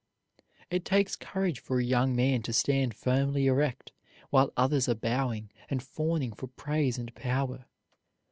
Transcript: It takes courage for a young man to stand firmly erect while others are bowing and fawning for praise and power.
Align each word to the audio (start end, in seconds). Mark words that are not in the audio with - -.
It 0.71 0.83
takes 0.83 1.15
courage 1.15 1.59
for 1.59 1.77
a 1.77 1.83
young 1.83 2.15
man 2.15 2.41
to 2.41 2.53
stand 2.53 2.95
firmly 2.95 3.45
erect 3.45 3.91
while 4.31 4.51
others 4.57 4.89
are 4.89 4.95
bowing 4.95 5.51
and 5.69 5.83
fawning 5.83 6.33
for 6.33 6.47
praise 6.47 6.97
and 6.97 7.13
power. 7.13 7.67